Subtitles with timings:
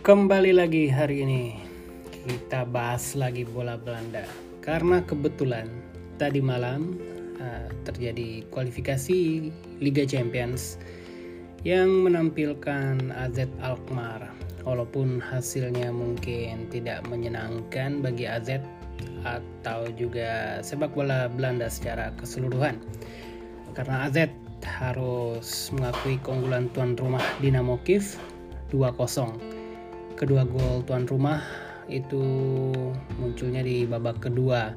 [0.00, 1.60] Kembali lagi hari ini.
[2.24, 4.24] Kita bahas lagi bola Belanda.
[4.64, 5.68] Karena kebetulan
[6.16, 6.96] tadi malam
[7.36, 10.80] uh, terjadi kualifikasi Liga Champions
[11.68, 14.32] yang menampilkan AZ Alkmaar.
[14.64, 18.56] Walaupun hasilnya mungkin tidak menyenangkan bagi AZ
[19.28, 22.80] atau juga sepak bola Belanda secara keseluruhan.
[23.76, 24.32] Karena AZ
[24.64, 28.16] harus mengakui keunggulan tuan rumah Dinamo Kiev
[28.72, 29.59] 2-0
[30.20, 31.40] kedua gol tuan rumah
[31.88, 32.20] itu
[33.16, 34.76] munculnya di babak kedua.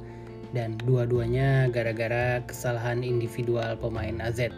[0.54, 4.54] Dan dua-duanya gara-gara kesalahan individual pemain AZ.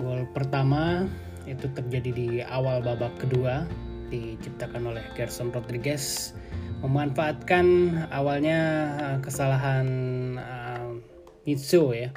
[0.00, 1.04] Gol pertama
[1.44, 3.66] itu terjadi di awal babak kedua
[4.08, 6.32] diciptakan oleh Gerson Rodriguez.
[6.80, 7.66] Memanfaatkan
[8.14, 8.60] awalnya
[9.02, 9.86] uh, kesalahan
[10.38, 10.98] uh,
[11.42, 12.14] Mitsu ya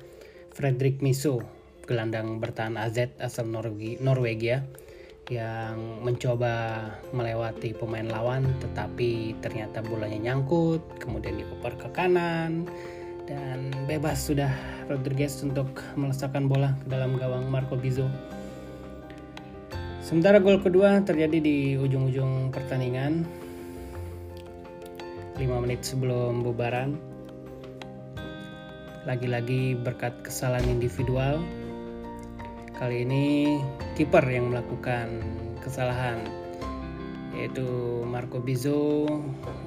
[0.54, 1.42] Frederick Mitsu
[1.86, 4.66] gelandang bertahan AZ asal Norwegia
[5.34, 12.70] yang mencoba melewati pemain lawan tetapi ternyata bolanya nyangkut kemudian dioper ke kanan
[13.26, 14.54] dan bebas sudah
[14.86, 18.06] Rodriguez untuk melesakkan bola ke dalam gawang Marco Bizzo
[20.06, 23.26] sementara gol kedua terjadi di ujung-ujung pertandingan
[25.36, 26.96] 5 menit sebelum bubaran.
[29.04, 31.44] Lagi-lagi berkat kesalahan individual
[32.76, 33.56] Kali ini
[33.96, 35.24] kiper yang melakukan
[35.64, 36.20] kesalahan
[37.36, 37.68] yaitu
[38.08, 39.08] Marco Bizzo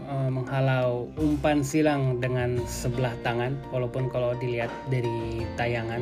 [0.08, 3.60] uh, menghalau umpan silang dengan sebelah tangan.
[3.72, 6.00] Walaupun kalau dilihat dari tayangan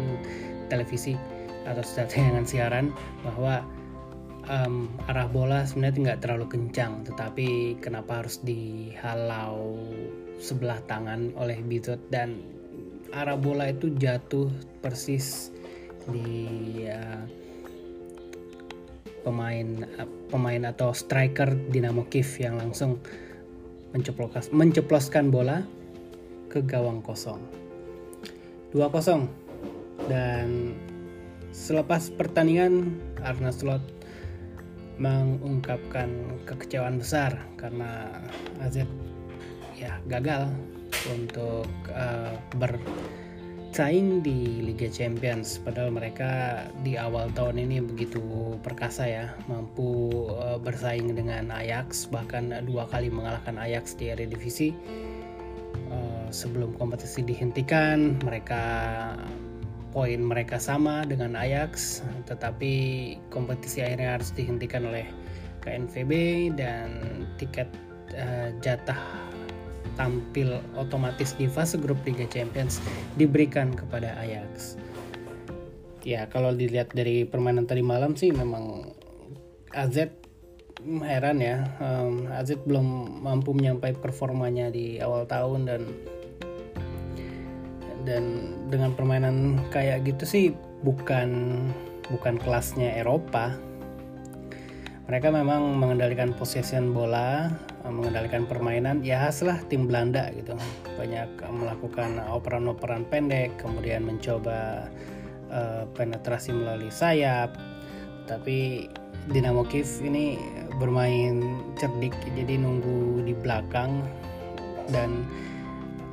[0.71, 1.19] televisi
[1.67, 2.95] atau tayangan siaran
[3.27, 3.62] bahwa
[4.51, 9.79] um, arah bola sebenarnya nggak terlalu kencang tetapi kenapa harus dihalau
[10.39, 12.43] sebelah tangan oleh Bizot dan
[13.15, 14.51] arah bola itu jatuh
[14.83, 15.55] persis
[16.11, 17.23] di uh,
[19.27, 19.69] pemain
[19.99, 23.03] uh, pemain atau striker Dinamo Kiev yang langsung
[23.91, 25.67] menceplos, menceploskan bola
[26.50, 27.43] ke gawang kosong.
[28.75, 29.27] 2-0
[30.06, 30.77] dan
[31.50, 32.93] selepas pertandingan
[33.25, 33.81] Arna Slot
[34.97, 36.09] mengungkapkan
[36.49, 38.09] kekecewaan besar karena
[38.61, 38.84] AZ
[39.77, 40.49] ya gagal
[41.12, 42.81] untuk uh, ber
[43.76, 45.60] bersaing di Liga Champions.
[45.60, 48.25] Padahal mereka di awal tahun ini begitu
[48.64, 54.72] perkasa ya mampu uh, bersaing dengan Ajax bahkan dua kali mengalahkan Ajax di Eredivisie.
[55.92, 58.64] Uh, sebelum kompetisi dihentikan mereka
[59.93, 62.00] poin mereka sama dengan Ajax
[62.32, 62.72] tetapi
[63.28, 65.04] kompetisi akhirnya harus dihentikan oleh
[65.60, 66.12] KNVB
[66.56, 66.97] dan
[67.37, 67.69] tiket
[68.16, 69.25] uh, jatah
[69.97, 72.79] tampil otomatis di fase grup Liga Champions
[73.17, 74.77] diberikan kepada Ajax.
[76.07, 78.95] Ya kalau dilihat dari permainan tadi malam sih memang
[79.75, 80.06] AZ
[81.03, 85.83] heran ya um, AZ belum mampu menyampaikan performanya di awal tahun dan
[88.06, 90.45] dan dengan permainan kayak gitu sih
[90.87, 91.59] bukan
[92.06, 93.59] bukan kelasnya Eropa
[95.06, 97.47] mereka memang mengendalikan possession bola
[97.87, 99.06] mengendalikan permainan.
[99.06, 100.59] Ya khas lah tim Belanda gitu.
[100.99, 104.91] Banyak melakukan operan-operan pendek kemudian mencoba
[105.47, 107.55] uh, penetrasi melalui sayap.
[108.27, 108.91] Tapi
[109.31, 110.39] Dinamo Kiev ini
[110.83, 111.43] bermain
[111.78, 114.03] cerdik jadi nunggu di belakang
[114.91, 115.23] dan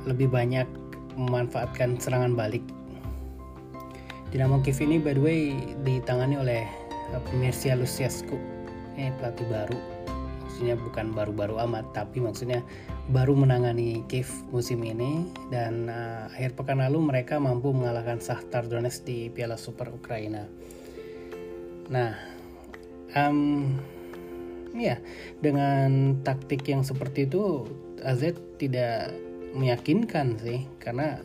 [0.06, 0.66] lebih banyak
[1.18, 2.62] memanfaatkan serangan balik.
[4.30, 5.40] Dinamo Kiev ini by the way
[5.82, 6.62] ditangani oleh
[7.34, 8.54] Mircea Luciascu
[8.94, 9.78] ini pelatih baru.
[10.44, 12.62] Maksudnya bukan baru-baru amat tapi maksudnya
[13.10, 15.26] baru menangani Kiev musim ini.
[15.50, 20.46] Dan uh, akhir pekan lalu mereka mampu mengalahkan Shakhtar Donetsk di Piala Super Ukraina.
[21.90, 22.14] Nah,
[23.18, 23.74] um,
[24.78, 25.02] ya
[25.42, 27.66] dengan taktik yang seperti itu
[28.06, 29.10] AZ tidak
[29.58, 30.70] meyakinkan sih.
[30.78, 31.18] Karena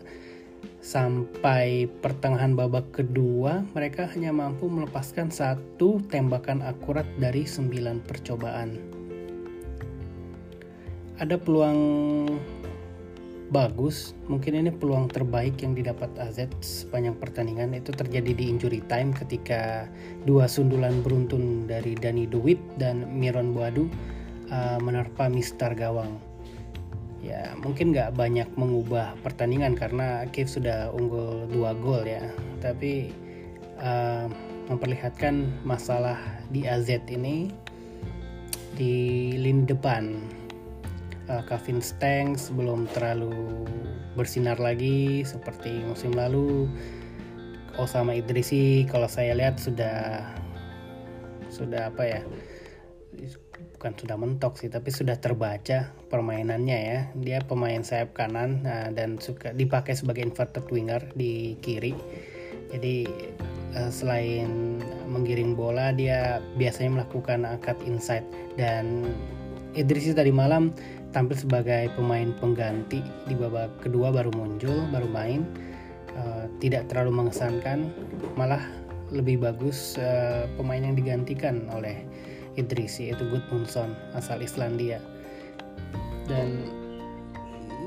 [0.79, 8.79] sampai pertengahan babak kedua mereka hanya mampu melepaskan satu tembakan akurat dari sembilan percobaan.
[11.19, 11.79] Ada peluang
[13.49, 17.75] bagus mungkin ini peluang terbaik yang didapat AZ sepanjang pertandingan.
[17.75, 19.89] Itu terjadi di injury time ketika
[20.23, 23.91] dua sundulan beruntun dari Dani Dewitt dan Miron Boadu
[24.47, 26.29] uh, menerpa Mister Gawang
[27.29, 32.25] ya mungkin nggak banyak mengubah pertandingan karena Kiev sudah unggul dua gol ya
[32.57, 33.13] tapi
[33.77, 34.25] uh,
[34.65, 36.17] memperlihatkan masalah
[36.49, 37.53] di AZ ini
[38.73, 38.93] di
[39.37, 40.17] lini depan
[41.29, 43.65] uh, Kevin Stanks belum terlalu
[44.17, 46.67] bersinar lagi seperti musim lalu.
[47.79, 50.19] Osama Idrisi kalau saya lihat sudah
[51.47, 52.21] sudah apa ya
[53.79, 56.99] bukan sudah mentok sih tapi sudah terbaca permainannya ya.
[57.15, 61.95] Dia pemain sayap kanan nah, dan suka dipakai sebagai inverted winger di kiri.
[62.75, 63.07] Jadi
[63.79, 68.27] uh, selain menggiring bola dia biasanya melakukan akad inside.
[68.59, 69.07] Dan
[69.79, 70.75] Idrisi tadi malam
[71.15, 72.99] tampil sebagai pemain pengganti.
[72.99, 75.47] Di babak kedua baru muncul baru main.
[76.19, 77.95] Uh, tidak terlalu mengesankan
[78.35, 78.59] malah
[79.07, 82.03] lebih bagus uh, pemain yang digantikan oleh
[82.59, 84.99] Idrisi yaitu Gudmundsson asal Islandia.
[86.27, 86.67] Dan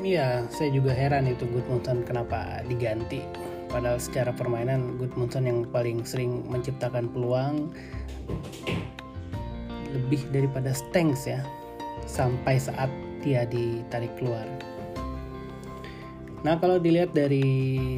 [0.00, 3.20] ya saya juga heran itu Gudmundsson kenapa diganti.
[3.68, 7.72] Padahal secara permainan Gudmundsson yang paling sering menciptakan peluang
[9.92, 11.44] lebih daripada Stengs ya.
[12.08, 12.90] Sampai saat
[13.22, 14.44] dia ditarik keluar.
[16.42, 17.46] Nah kalau dilihat dari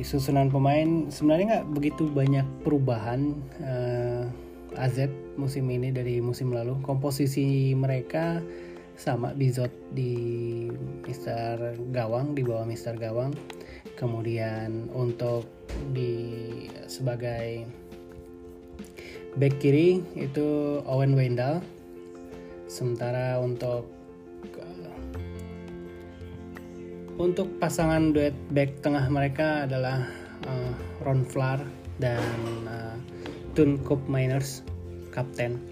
[0.04, 3.32] susunan pemain sebenarnya nggak begitu banyak perubahan
[3.64, 4.28] eh,
[4.78, 6.78] AZ musim ini dari musim lalu.
[6.82, 8.42] Komposisi mereka
[8.94, 10.14] sama Bizot di
[11.06, 13.34] Mister Gawang di bawah Mister Gawang.
[13.94, 15.46] Kemudian untuk
[15.94, 17.66] di sebagai
[19.38, 21.62] back kiri itu Owen Wendell.
[22.66, 23.90] Sementara untuk
[27.14, 30.02] Untuk pasangan duet back tengah mereka adalah
[30.50, 30.74] uh,
[31.06, 31.62] Ron Flar
[32.02, 32.18] dan
[32.66, 32.98] uh,
[33.54, 34.66] Tun Cup Miners,
[35.14, 35.62] kapten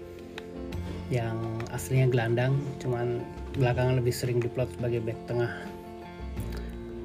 [1.11, 1.35] yang
[1.75, 3.19] aslinya gelandang, cuman
[3.59, 5.51] belakangan lebih sering diplot sebagai back tengah.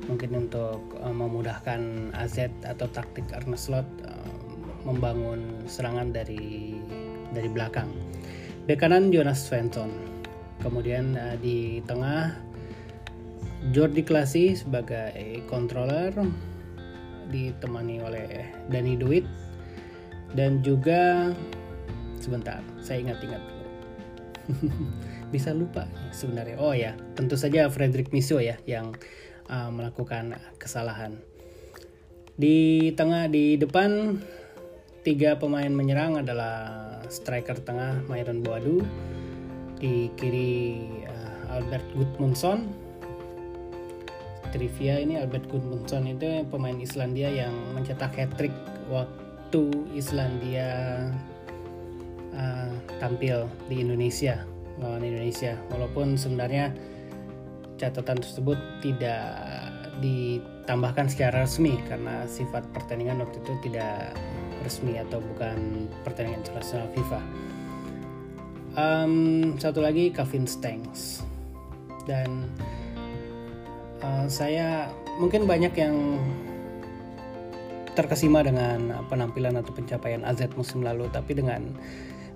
[0.07, 4.33] Mungkin untuk uh, memudahkan AZ atau taktik Arne Slot uh,
[4.87, 6.79] membangun serangan dari
[7.35, 7.91] dari belakang.
[8.71, 9.91] Bek kanan Jonas Svensson.
[10.63, 12.39] Kemudian uh, di tengah
[13.75, 16.15] Jordi Klasi sebagai controller
[17.35, 19.27] ditemani oleh Dani Duit
[20.37, 21.33] dan juga
[22.19, 23.43] sebentar saya ingat-ingat
[25.35, 26.57] bisa lupa sebenarnya.
[26.61, 28.97] Oh ya tentu saja Frederick Miso ya yang
[29.49, 31.21] uh, melakukan kesalahan.
[32.39, 34.21] Di tengah di depan
[35.03, 38.85] tiga pemain menyerang adalah striker tengah Myron Boadu.
[39.79, 42.89] Di kiri uh, Albert Gudmundsson.
[44.49, 48.55] Trivia ini Albert Gudmundsson itu pemain Islandia yang mencetak hat-trick
[49.49, 51.09] waktu Islandia
[52.37, 52.69] uh,
[53.01, 54.45] tampil di Indonesia
[54.77, 56.69] lawan Indonesia walaupun sebenarnya
[57.81, 59.25] catatan tersebut tidak
[60.05, 64.13] ditambahkan secara resmi karena sifat pertandingan waktu itu tidak
[64.69, 67.21] resmi atau bukan pertandingan internasional FIFA.
[68.77, 69.15] Um,
[69.57, 71.25] satu lagi Kevin Stengs
[72.05, 72.53] dan
[74.05, 76.21] uh, saya mungkin banyak yang
[77.99, 81.75] terkesima dengan penampilan atau pencapaian AZ musim lalu tapi dengan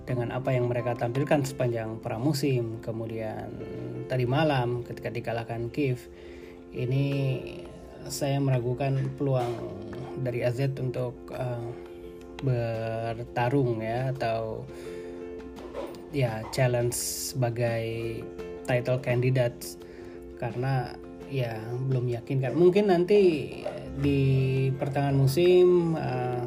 [0.03, 3.47] dengan apa yang mereka tampilkan sepanjang pramusim kemudian
[4.11, 6.03] tadi malam ketika dikalahkan Kiev
[6.75, 7.07] ini
[8.11, 9.55] saya meragukan peluang
[10.27, 11.63] dari AZ untuk uh,
[12.43, 14.67] bertarung ya atau
[16.11, 16.95] ya challenge
[17.33, 18.21] sebagai
[18.67, 19.79] title candidates.
[20.43, 20.91] Karena
[21.31, 21.57] ya
[21.89, 23.21] belum yakin kan mungkin nanti
[24.01, 26.47] di pertengahan musim uh,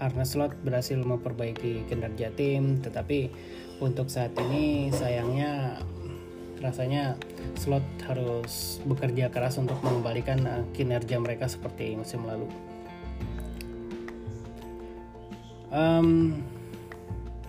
[0.00, 3.28] Arne Slot berhasil memperbaiki kinerja tim tetapi
[3.80, 5.80] untuk saat ini sayangnya
[6.64, 7.20] rasanya
[7.56, 12.48] Slot harus bekerja keras untuk mengembalikan uh, kinerja mereka seperti musim lalu.
[15.68, 16.40] Um,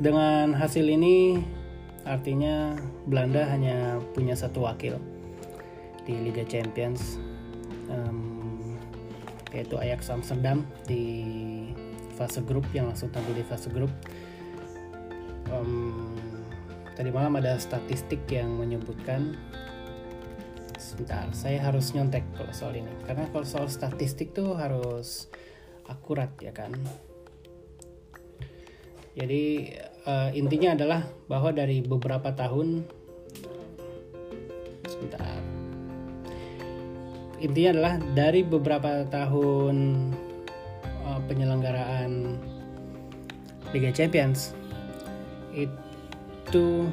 [0.04, 1.40] dengan hasil ini
[2.04, 2.76] artinya
[3.08, 5.00] Belanda hanya punya satu wakil
[6.04, 7.20] di Liga Champions.
[7.88, 8.37] Um,
[9.56, 11.04] yaitu Ajax Amsterdam di
[12.18, 13.92] fase grup yang langsung tampil di fase grup.
[15.48, 16.18] Um,
[16.98, 19.38] tadi malam ada statistik yang menyebutkan
[20.76, 22.90] sebentar saya harus nyontek kalau soal ini.
[23.06, 25.30] Karena kalau soal statistik tuh harus
[25.88, 26.74] akurat ya kan?
[29.18, 29.74] Jadi
[30.06, 32.86] uh, intinya adalah bahwa dari beberapa tahun
[34.86, 35.37] sebentar
[37.38, 39.76] intinya adalah dari beberapa tahun
[41.06, 42.38] uh, penyelenggaraan
[43.76, 44.56] Liga Champions
[45.54, 46.88] itu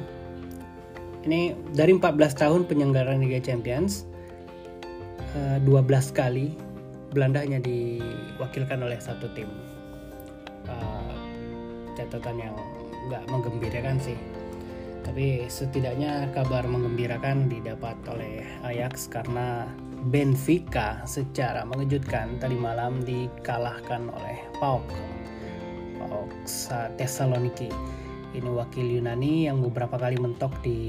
[1.25, 4.05] ini dari 14 tahun penyelenggaraan Liga Champions
[5.33, 6.53] uh, 12 kali
[7.15, 9.47] Belanda hanya diwakilkan oleh satu tim.
[10.67, 11.15] Uh,
[11.95, 12.55] catatan yang
[13.07, 14.19] nggak menggembirakan sih.
[15.07, 19.71] Tapi setidaknya kabar menggembirakan didapat oleh Ajax karena
[20.05, 24.85] Benfica secara mengejutkan tadi malam dikalahkan oleh PAOK
[25.97, 26.31] PAOK
[26.93, 27.73] Thessaloniki
[28.35, 30.79] Ini wakil Yunani yang beberapa kali mentok di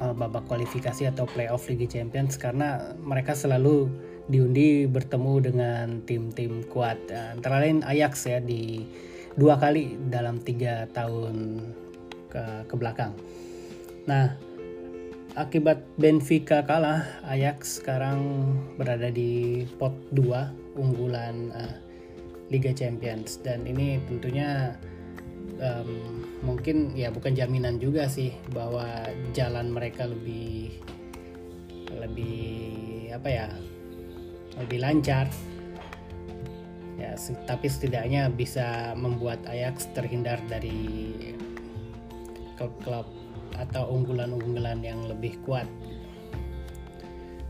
[0.00, 3.92] uh, babak kualifikasi atau playoff Liga Champions karena mereka selalu
[4.26, 6.96] diundi bertemu dengan tim-tim kuat.
[7.12, 8.88] Antara lain Ajax ya di
[9.36, 11.60] dua kali dalam tiga tahun
[12.32, 13.12] ke, ke belakang.
[14.08, 14.36] Nah,
[15.34, 21.74] akibat Benfica kalah, Ajax sekarang berada di pot 2 unggulan uh,
[22.54, 23.42] Liga Champions.
[23.42, 24.78] Dan ini tentunya
[25.58, 28.86] um, mungkin ya bukan jaminan juga sih bahwa
[29.34, 30.78] jalan mereka lebih
[31.90, 33.46] lebih apa ya
[34.62, 35.26] lebih lancar.
[36.94, 37.18] Ya
[37.50, 41.10] tapi setidaknya bisa membuat Ajax terhindar dari
[42.54, 43.23] klub-klub
[43.58, 45.66] atau unggulan-unggulan yang lebih kuat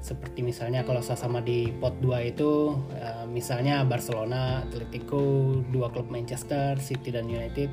[0.04, 6.76] seperti misalnya kalau sama di pot 2 itu uh, misalnya Barcelona, Atletico, dua klub Manchester,
[6.76, 7.72] City dan United,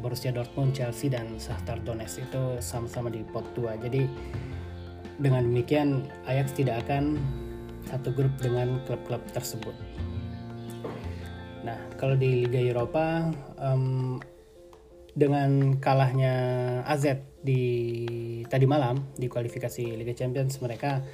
[0.00, 3.76] Borussia Dortmund, Chelsea dan Shakhtar Donetsk itu sama-sama di pot 2.
[3.76, 4.08] Jadi
[5.20, 7.20] dengan demikian Ajax tidak akan
[7.92, 9.76] satu grup dengan klub-klub tersebut.
[11.60, 13.28] Nah, kalau di Liga Eropa
[13.60, 14.16] um,
[15.12, 16.32] dengan kalahnya
[16.88, 17.62] AZ di
[18.48, 21.04] tadi malam di kualifikasi Liga Champions mereka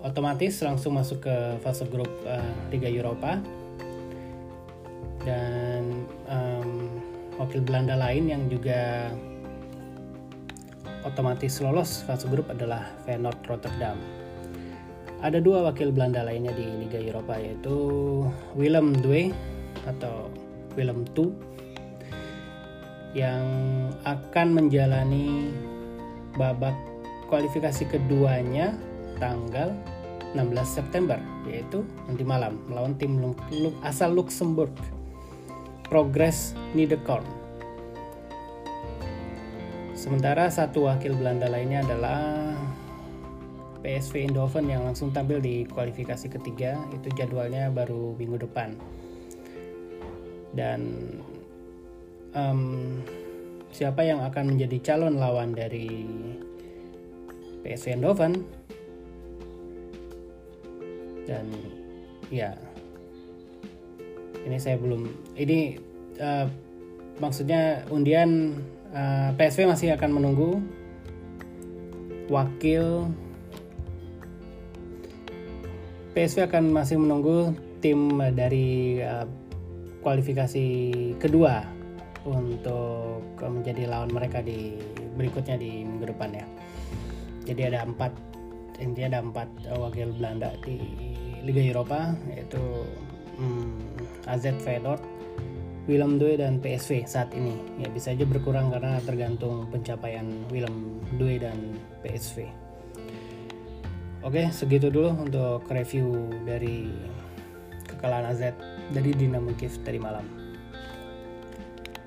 [0.00, 2.40] otomatis langsung masuk ke fase grup uh,
[2.72, 3.36] Liga Eropa
[5.28, 6.88] dan um,
[7.36, 9.12] wakil Belanda lain yang juga
[11.04, 14.00] otomatis lolos fase grup adalah Feyenoord Rotterdam.
[15.20, 17.76] Ada dua wakil Belanda lainnya di Liga Eropa yaitu
[18.56, 19.32] Willem II
[19.84, 20.28] atau
[20.76, 21.45] Willem II
[23.16, 23.48] yang
[24.04, 25.48] akan menjalani
[26.36, 26.76] babak
[27.32, 28.76] kualifikasi keduanya
[29.16, 29.72] tanggal
[30.36, 31.16] 16 September
[31.48, 33.16] yaitu nanti malam melawan tim
[33.80, 34.72] asal Luxembourg.
[35.86, 37.22] Progress Niederkorn.
[39.94, 42.20] Sementara satu wakil Belanda lainnya adalah
[43.86, 48.74] PSV Eindhoven yang langsung tampil di kualifikasi ketiga itu jadwalnya baru minggu depan.
[50.58, 50.82] Dan
[52.36, 52.60] um,
[53.72, 56.04] siapa yang akan menjadi calon lawan dari
[57.64, 58.44] PSV Eindhoven?
[61.26, 61.50] Dan
[62.30, 62.54] ya
[64.46, 65.74] ini saya belum ini
[66.22, 66.46] uh,
[67.18, 68.62] maksudnya undian
[68.94, 70.62] uh, eh, PSV masih akan menunggu
[72.30, 73.10] wakil
[76.14, 79.26] PSV akan masih menunggu tim dari uh,
[80.06, 80.66] kualifikasi
[81.18, 81.75] kedua
[82.26, 84.74] untuk menjadi lawan mereka di
[85.14, 86.46] berikutnya di minggu depan ya.
[87.46, 88.12] Jadi ada empat
[88.82, 90.76] intinya ada empat wakil Belanda di
[91.46, 92.60] Liga Eropa yaitu
[93.38, 95.00] hmm, AZ Feyenoord,
[95.86, 97.54] Willem II dan PSV saat ini.
[97.78, 102.50] Ya bisa aja berkurang karena tergantung pencapaian Willem II dan PSV.
[104.26, 106.90] Oke, segitu dulu untuk review dari
[107.86, 108.42] kekalahan AZ
[108.90, 110.35] dari Dinamo Kiev tadi malam.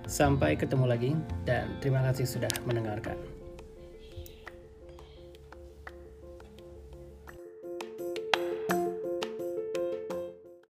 [0.09, 1.13] Sampai ketemu lagi
[1.45, 3.28] dan terima kasih sudah mendengarkan.